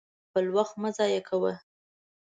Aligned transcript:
خپل 0.27 0.45
وخت 0.57 0.75
مه 0.81 0.89
ضايع 0.97 1.21
کوه! 1.29 1.53